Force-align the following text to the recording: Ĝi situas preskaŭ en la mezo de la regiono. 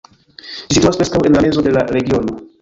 Ĝi 0.61 0.77
situas 0.77 0.97
preskaŭ 1.01 1.21
en 1.29 1.37
la 1.39 1.45
mezo 1.45 1.65
de 1.69 1.75
la 1.77 1.85
regiono. 1.99 2.37